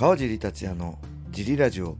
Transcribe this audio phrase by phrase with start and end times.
[0.00, 0.98] 川尻達也の
[1.30, 1.98] ジリラジオ。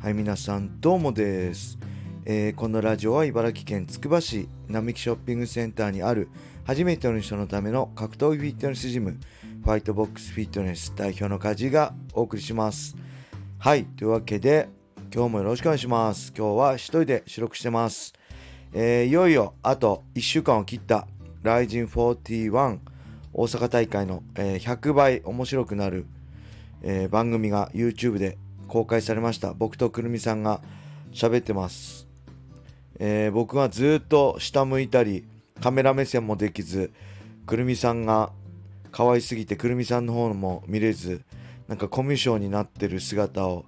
[0.00, 1.80] はい皆さんどうもです、
[2.24, 6.28] えーこのラジオは茨城県つくば市並木ショッピングセンターにある
[6.64, 9.18] 初めての人のための格闘技フィットネスジム
[9.64, 12.94] ファイトボックスフィットネス代表の梶がお送りします。
[13.58, 14.68] はいというわけで
[15.12, 16.32] 今日もよろしくお願いします。
[16.38, 18.14] 今日は一人で収録してます。
[18.72, 21.08] えーいよいよあと1週間を切った
[21.42, 22.78] RIZIN41
[23.32, 26.06] 大阪大会の、えー100倍面白くなる、
[26.82, 29.52] えー番組が YouTube で公開されました。
[29.54, 30.60] 僕とくるみさんが
[31.12, 32.06] 喋ってます、
[32.98, 35.24] えー僕がずっと下向いたり
[35.60, 36.92] カメラ目線もできず
[37.46, 38.30] くるみさんが
[38.92, 41.22] 可愛すぎてくるみさんの方も見れず
[41.68, 43.64] なんかコミュ障になってる姿を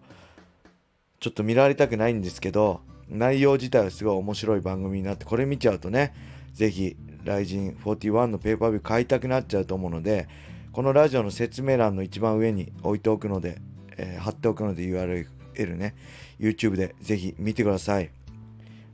[1.20, 6.14] ちょっと見られたくないんですけど内容自体はすごい面白い番組になってこれ見ちゃうとね
[6.52, 10.28] ぜひ RIZIN41 のペーパービュー買いたくなっちゃうと思うので
[10.72, 13.60] このラジオの説明欄の一番上に置いておくので、
[13.98, 15.94] えー貼っておくので URL ね
[16.40, 18.10] YouTube でぜひ見てください。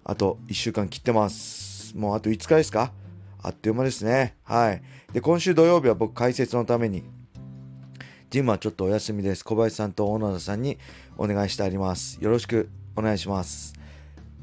[0.05, 1.97] あと1週間切ってます。
[1.97, 2.93] もうあと5日ですか？
[3.41, 4.35] あっという間ですね。
[4.43, 4.83] はい。
[5.13, 7.05] で今週土曜日は僕解説のために
[8.31, 9.45] ジムはちょっとお休みです。
[9.45, 10.79] 小林さんと小野田さんに
[11.17, 12.19] お願いしてあります。
[12.21, 13.75] よろしくお願いします。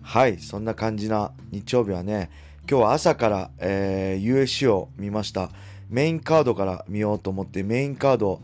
[0.01, 0.37] はい。
[0.37, 2.29] そんな感じな日曜日はね
[2.69, 5.49] 今日は朝から、えー USC を見ました。
[5.89, 8.41] メインカードから見ようと思ってメインカード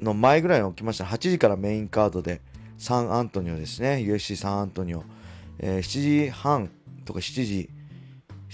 [0.00, 1.04] の前ぐらいに起きました。
[1.04, 2.40] 8時からメインカードで
[2.78, 3.96] サンアントニオですね。
[4.06, 5.04] USC サンアントニオ、
[5.58, 6.70] えー7時半
[7.04, 7.70] とか7時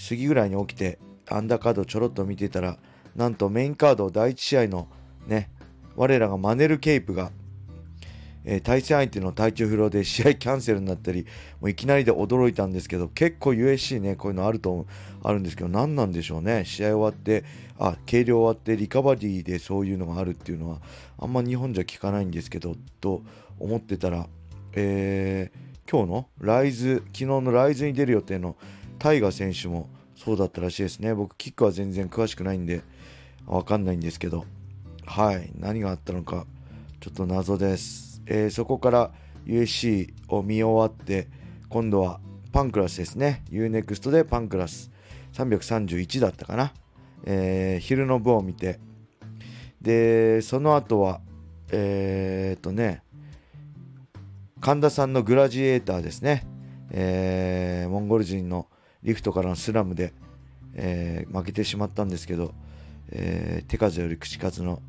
[0.09, 0.99] 過ぎぐらいに起きて
[1.29, 2.77] アンダーカードちょろっと見てたら
[3.15, 4.87] なんとメインカード第1試合の
[5.27, 5.49] ね
[5.95, 7.31] 我らがマネル・ケイプが、
[8.51, 11.27] え対戦相手の体調不良で試合キャンセルになったり
[11.61, 14.87] もういきなりで驚いたんですけど結構 USC ねこういうのあると
[15.23, 16.65] あるんですけど何なんでしょうね。
[16.65, 17.45] 試合終わって
[17.77, 20.79] あ計量終わってリカバリーでそういうのがあるっていうのは
[21.19, 23.21] あんま日本じゃ聞かないんですけどと
[23.59, 24.27] 思ってたら、
[24.73, 28.55] えー今日のライズ昨日のライズに出る予定の
[28.99, 31.15] タイガ選手もそうだったらしいですね。
[31.15, 32.83] 僕キックは全然詳しくないんで
[33.47, 34.45] わかんないんですけど
[35.07, 35.49] はい。
[35.57, 36.45] 何があったのか
[36.99, 39.11] ちょっと謎です、えーそこから
[39.45, 41.27] USC を見終わって
[41.67, 43.43] 今度はパンクラスですね。
[43.51, 44.91] UNEXT でパンクラス
[45.33, 46.73] 331だったかな、
[47.25, 48.79] えー昼の部を見て。
[49.81, 51.21] でその後は
[51.71, 53.01] えーっとね
[54.59, 56.45] 神田さんのグラジエーターですね、
[56.91, 58.67] えーモンゴル人の
[59.03, 60.13] リフトからのスラムで、
[60.75, 62.53] えー負けてしまったんですけど、
[63.11, 64.81] えー手数より口数の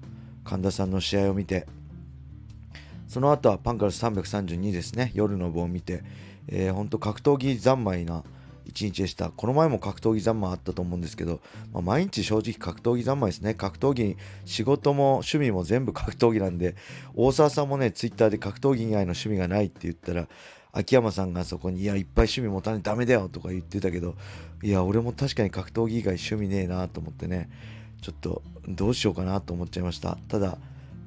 [0.45, 1.67] 神田さんの試合を見て
[3.11, 5.11] その後はパンクラス332ですね。
[5.15, 6.05] 夜の部を見て、
[6.47, 8.23] えー、本当格闘技三昧な
[8.65, 9.31] 一日でした。
[9.31, 11.41] この前も格闘技三昧あったと思うんですけど、
[11.73, 13.55] まあ毎日正直格闘技三昧ですね。
[13.55, 16.77] 格闘技仕事も趣味も全部格闘技なんで
[17.17, 20.29] 大沢さんもねツイッターで格闘技以外の趣味がないって言ったら
[20.71, 24.15] 秋山さんがそこに「いやいっぱい趣味持たないとダメだよ」とか言ってたけど
[24.63, 27.51] いや俺も確かに格闘技以外趣味ねえなと思ってね
[28.03, 30.17] ちょっとどうしようかなと思っちゃいました。
[30.29, 30.59] ただ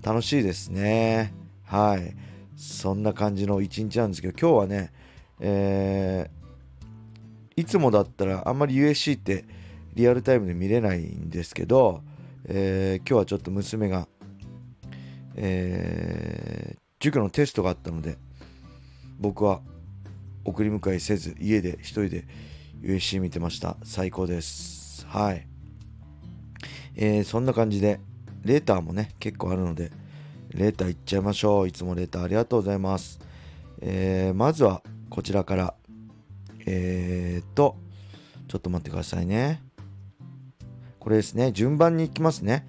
[0.02, 1.43] 楽しいですね。
[1.73, 2.16] はい。
[2.56, 4.94] そんな感じの一日なんですけど今日はね
[5.39, 9.45] えーいつもだったらあんまり USC って
[9.95, 12.03] リアルタイムで見れないんですけど、
[12.45, 14.07] えー今日はちょっと娘が、
[15.35, 18.17] えー塾のテストがあったので
[19.19, 19.59] 僕は
[20.45, 22.25] 送り迎えせず家で一人で
[22.81, 23.78] USC 見てました。
[23.84, 25.07] 最高です。
[25.07, 25.47] はい。
[26.95, 28.00] えーそんな感じで
[28.44, 29.91] レーターもね結構あるので
[30.53, 31.68] レーターいっちゃいましょう。
[31.68, 33.19] いつもレーターありがとうございます、
[33.81, 35.74] えーまずはこちらから。
[36.66, 37.75] えーっと
[38.47, 39.62] ちょっと待ってくださいね。
[41.00, 41.52] これですね。
[41.52, 42.68] 順番に行きますね。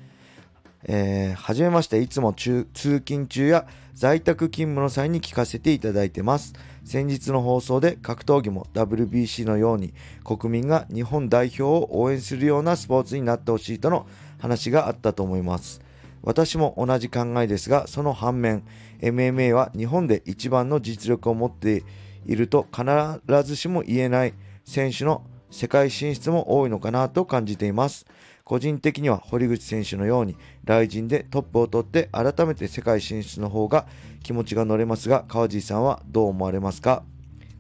[0.85, 2.01] えーはじめまして。
[2.01, 6.55] いつも通勤中や在宅勤務の際に聞かせていただいてます。
[6.85, 14.07] 先日の放送で格闘技も WBC のように国民が日本代表を応援するようなスポーツになってほしいとの
[14.39, 15.84] 話があったと思います。
[16.25, 18.65] 私も同じ考えですがその反面
[19.01, 21.85] MMA は日本で一番の実力を持って
[22.27, 24.35] いると必ずしも言えない
[24.65, 28.07] 選手の世界進出も多いのかなと感じています。
[28.43, 33.87] 個人的には堀口選手のように来人でトップを取って改めて世界進出の方が
[34.23, 37.05] 気持ちが乗れますが川地さんはどう思われますか？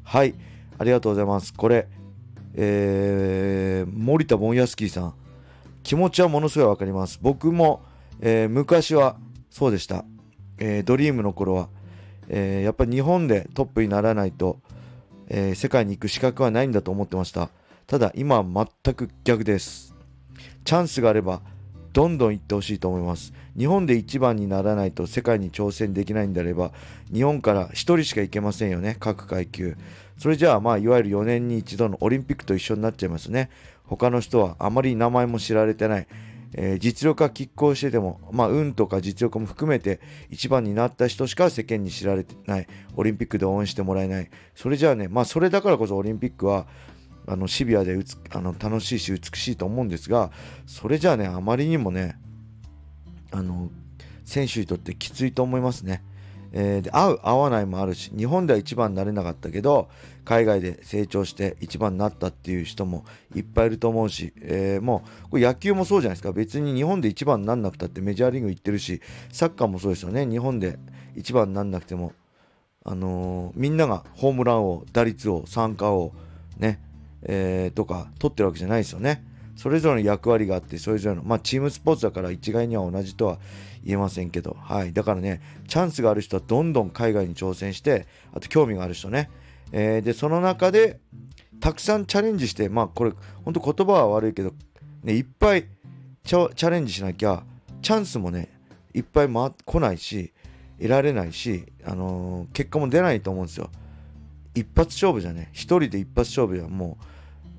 [0.02, 0.34] はい。
[0.78, 1.54] ありがとうございます。
[1.54, 1.86] これ
[2.56, 5.14] えー、森田ボンヤスキーさん。
[5.82, 7.18] 気持ちはものすごいわかります。
[7.20, 7.82] 僕も、
[8.20, 9.16] えー昔は
[9.50, 10.04] そうでした、
[10.58, 11.68] えードリームの頃は、
[12.28, 14.58] えーやっぱり日本でトップにならないと、
[15.28, 17.50] え世界に行く資格はないんだと思ってました。
[17.86, 19.94] ただ今は全く逆です。
[20.64, 21.42] チャンスがあれば
[21.92, 23.32] どんどん行ってほしいと思います。
[23.56, 26.72] 日本で一番にならないと世界に挑戦できないんであれば
[27.12, 28.96] 日本から1人しか行けませんよね。
[28.98, 29.76] 各階級。
[30.18, 33.50] それじゃあまあいわゆる4年に一度のオリンピックと一緒になっちゃいますね。
[33.84, 36.06] 他の人はあまり名前も知られてない。
[36.56, 42.66] えー、実力が拮抗してても、まあ、運とか実力も含めて一番になった人しか世間に知られてない
[42.96, 46.66] オリンピックで応援してもらえないそれじゃあねまあそれだからこそオリンピックは
[47.26, 47.98] あのシビアで
[48.30, 50.30] あの楽しいし美しいと思うんですが
[50.66, 52.16] それじゃあねあまりにもね
[53.32, 53.70] あの
[54.24, 56.02] 選手にとってきついと思いますね。
[56.56, 59.88] えー、で合う合わないもあるし日本では一番になれなかったけど
[60.24, 63.04] 海外で成長して一番になったっていう人も
[63.34, 69.02] いっぱいいると思うし、えー、もうこれ野球もそうじゃないですか別に日本で一番になんなくたってメジャーリーグ行ってるし
[69.32, 70.78] サッカーもそうですよね日本で
[71.16, 72.12] 一番になんなくても、
[72.84, 76.12] あのー、みんながホームラン王打率王参加王
[76.58, 76.80] ね
[77.26, 79.24] えー、とか取ってるわけじゃないですよね。
[79.56, 83.38] それぞれの役割があってそれぞれの、まあ、チームスポーツだから一概には同じとは
[83.84, 89.30] 言えませんけど、はい、だからねチャンスがある人はどんどん海外に挑戦してあと興味がある人ね、
[89.72, 91.00] えー、でその中で
[91.60, 93.12] たくさんチャレンジしてまあこれ
[93.44, 94.52] 本当言葉は悪いけど、
[95.02, 95.66] ね、いっぱい
[96.24, 97.44] チャレンジしなきゃ
[97.82, 98.48] チャンスもね
[98.94, 100.32] いっぱい回来ないし
[100.78, 103.70] 得られないし、あのー、結果も出ないと思うんですよ。
[104.54, 105.50] 一発勝負じゃね。
[105.52, 106.98] 一人で一発勝負はも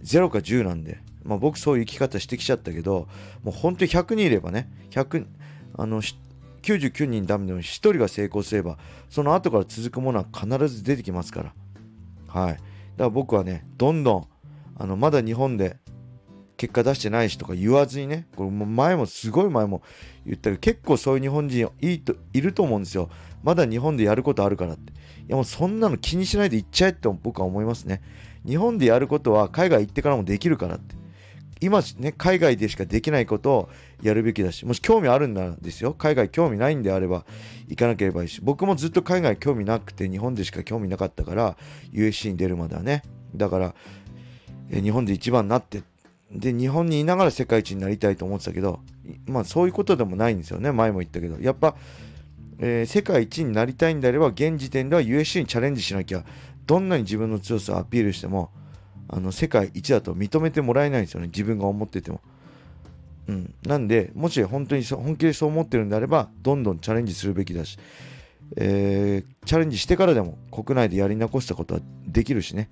[0.02, 3.08] う0か10なんで、まあ、僕そういう生き方してきちゃったけど
[3.44, 5.26] もう本当に100人いればね100
[5.78, 6.02] あの
[6.62, 8.78] 99人ダメでも1人が成功すれば
[9.10, 11.54] その後から続くものは必ず出てきますから
[12.28, 12.62] はいだか
[12.98, 14.28] ら僕はねどんどん
[14.78, 15.78] あのまだ日本で
[16.58, 19.82] 結果出してないしとか言わずにねこれも前もすごい前も
[20.26, 23.10] 言ったけど結構そういう日本人いいといると思うんですよ
[23.44, 24.94] まだ日本でやることあるからって
[25.28, 28.02] いやもうそんなの気にしないで行っちゃえって僕は思いますね。
[28.46, 30.96] 日本でやることは海外行ってからもできるからって。
[31.62, 33.70] 今ね、海外でしかできないことを
[34.02, 37.26] やるべきだし、もし興味あるんならですよ、海外興味ないんであれば
[37.68, 41.58] 行かなければいいし、僕もずっと海外興味なくて日本でしか興味なかったから、
[41.92, 43.04] USC に出るまではね。
[43.36, 43.76] だから、
[44.70, 45.84] え日本で一番になって、
[46.32, 48.80] で、日本にいながら世界一になりたいと思ってたけど、
[49.26, 51.40] まあそういうことでもないんですよね、前も言ったけど。
[51.40, 51.76] やっぱ
[52.60, 56.24] えー、世界一になりたいんであれば現時点では USC にチャレンジしなきゃ
[56.66, 58.52] どんなに自分の強さをアピールしても
[59.08, 61.28] あの世界一だと認めてもらえないんですよね。
[61.28, 62.22] 自分が思ってても。
[63.28, 67.80] うん、なんでもし本当に本気でそう思ってるんであればどんどんチャレンジするべきだし、
[68.56, 72.70] えー、チャレンジしてからでも国内でやり残したことはできるしね。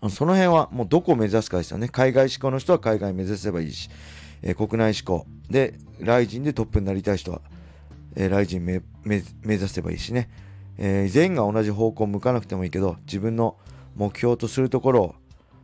[0.00, 1.88] あのその辺はもうどこを目指すかですよね。
[1.88, 3.90] 海外志向の人は海外目指せばいいし、
[4.42, 5.26] えー、国内志向。
[5.50, 7.40] でライジンでトップになりたい人は
[8.16, 8.82] えー、ライジン目
[9.44, 10.28] 指せばいいしね、
[10.78, 13.56] え、全員が同じ方向を向かなくてもいいけど自分の
[13.96, 15.14] 目標とするところを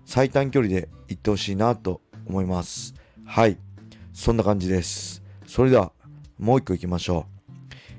[0.05, 2.94] 最短距離で行ってほしいなと思います。
[3.25, 3.58] はい。
[4.12, 5.23] そんな感じです。
[5.46, 5.93] それでは
[6.38, 7.43] もう一個行きましょう。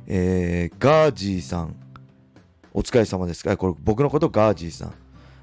[0.07, 1.75] えー、ガージーさん。
[2.73, 3.43] お疲れ様です。
[3.43, 4.93] かこれ僕のことガージーさん。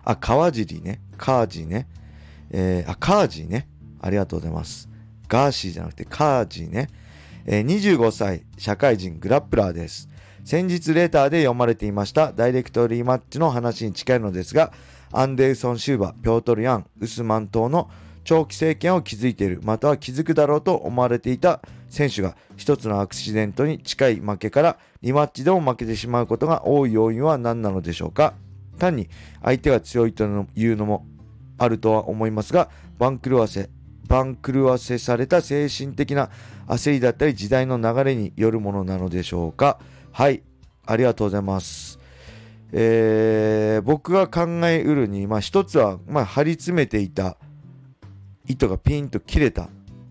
[0.04, 1.00] あ川尻ね。
[1.16, 1.88] カージーね。
[2.50, 3.69] えー、あカージーね。
[4.00, 4.88] ありがとうございます。
[5.28, 6.88] ガーシーじゃなくてカージーね。
[7.46, 10.09] えー、25歳、社会人グラップラーです。
[10.44, 14.72] 先日レーターで読まれていましたダイレクトリーマッチの話に近いのですが、
[15.12, 17.90] アンデルソン・シューバ、ピョートル・ヤン、ウスマン島の
[18.25, 28.34] 長期政権を築いている、または築くだろうと思われていた選手が一つのアクシデントに近い負けからリマッチでも負けてしまうことが多い要因は何なのでしょうか。
[28.79, 29.08] 単に
[29.43, 31.06] 相手が強いというのも
[31.58, 33.69] あるとは思いますが、番狂わせ、
[34.08, 36.31] 番狂わせされた精神的な
[36.67, 39.79] 焦りだったり時代の流れによるものなのでしょうか。
[40.12, 40.43] はい。
[40.86, 41.98] ありがとうございます。
[42.72, 47.36] えー、僕が考えうるに、まあ、一つは、まあ、張り詰めていた
[48.46, 49.69] 糸がピンと切れた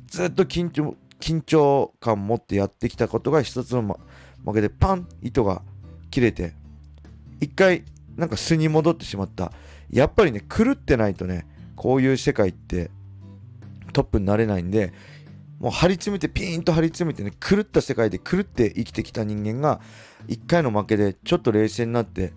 [0.07, 3.99] ずっと緊張緊張感持ってやってきたことが一つの
[4.45, 5.61] 負けでパン糸が
[6.11, 6.53] 切れて
[7.39, 7.83] 一回
[8.17, 9.53] なんか素に戻ってしまった。
[9.89, 12.91] やっぱりね狂ってないとねこういう世界って
[13.93, 14.93] トップになれないんで
[15.59, 19.81] もう張り詰めてピーンと張り詰めてね狂った世界で狂って生きてきた人間が
[20.27, 22.33] 1回の負けでちょっと冷静になって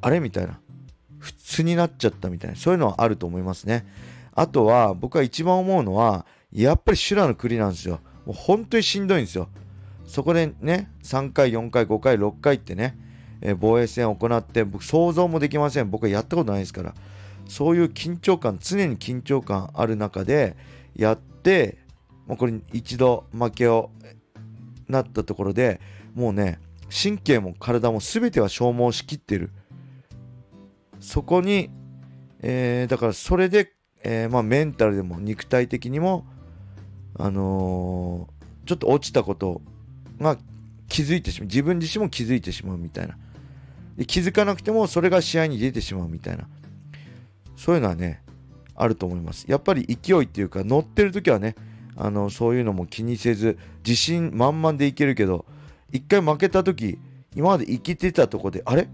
[0.00, 0.60] あれみたいな。
[1.18, 2.56] 普通になっちゃったみたいな。
[2.56, 3.86] そういうのはあると思いますね。
[4.34, 8.00] あとは僕は一番思うのはやっぱり修羅の国なんですよ。
[8.24, 9.48] もう本当にしんどいんですよ。
[10.06, 12.96] そこでね3回4回5回6回ってね、
[13.40, 15.90] えー、防衛戦を行って僕想像もできません。
[15.90, 16.94] 僕はやったことないですから。
[17.48, 20.56] そういう緊張感常に緊張感ある中で
[20.94, 21.78] やって
[22.28, 23.90] もうこれ一度負けを
[24.86, 25.80] なったところで
[26.14, 29.50] もうね神経も体も全ては消耗しきってる。
[31.00, 31.70] そこに、
[32.40, 36.26] えー、だからそれで、えー、まあ、メンタルでも肉体的にも
[37.16, 39.60] あのー、ちょっと落ちたこと
[40.20, 40.36] が
[40.88, 41.46] 気づいてしまう。
[41.46, 43.16] 自分自身も気づいてしまうみたいな。
[43.96, 46.48] で気づかなくてもそれが試合に出てしまうみたいな。
[47.56, 48.22] そういうのはね
[48.74, 49.44] あると思います。
[49.48, 51.54] やっぱり勢いっていうか乗ってる時はね
[52.00, 55.44] あのそういうのも気にせず自信満々でいけるけど
[55.90, 56.98] 一回負けた時
[57.34, 58.88] 今まで生きてたとこであれ？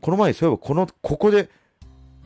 [0.00, 1.50] この前そういえばこのここで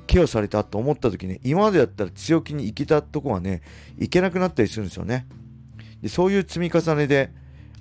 [0.06, 3.62] ケアされたと思った時ね今までだったら強気にいけたとこがね
[3.98, 5.26] いけなくなったりするんですよね。
[6.00, 7.32] でそういう積み重ねで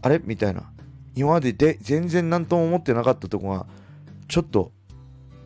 [0.01, 0.19] あれ？
[0.23, 0.71] みたいな。
[1.13, 3.67] 今までで全然何とも思ってなかったとこが
[4.27, 4.71] ちょっと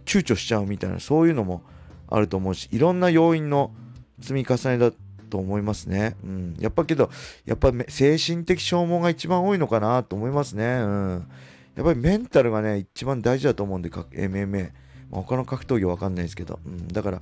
[0.05, 1.61] 躊躇しちゃうみたいなそういうのも
[2.07, 3.71] あると思うしいろんな要因の
[4.19, 4.91] 積み重ねだ
[5.29, 6.15] と思いますね。
[6.23, 7.09] うん、やっぱけど
[7.45, 10.65] やっぱ精神的消耗が一番多いのかなと思いますね。
[10.65, 11.27] うん、
[11.75, 14.71] やっぱりメンタルがね一番大事だと思うんで MMA、
[15.09, 17.21] まあ、他の格闘技わかんないですけど、うん、だから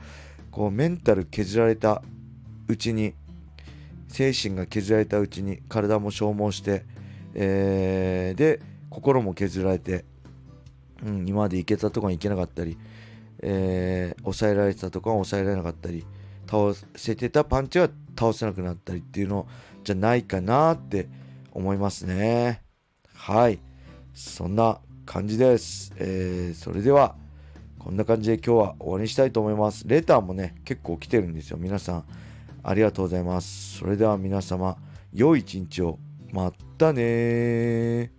[0.52, 2.02] こうメンタル削られた
[2.68, 3.14] うちに
[4.08, 6.86] 精神が削られたうちに体も消耗して、
[7.34, 10.06] えー、で心も削られて、
[11.06, 12.78] うん、今まで行けたとこに行けなかったり、
[13.42, 16.06] えー、抑えられてたとこは抑えられなかったり
[16.48, 19.48] 倒せてたパンチは倒せなくなったりっていうの
[19.84, 21.08] じゃないかなって
[21.52, 22.62] 思いますね。
[23.14, 23.60] はい。
[24.14, 27.16] そんな感じです、えー、それでは
[27.78, 29.88] こんな感じで今日は終わりにしたいと思います。
[29.88, 31.58] レターもね結構来てるんですよ。
[31.58, 32.06] 皆さん
[32.64, 33.78] ありがとうございます。
[33.78, 34.78] それでは皆様
[35.14, 36.00] 良い一日を。
[36.34, 38.12] またね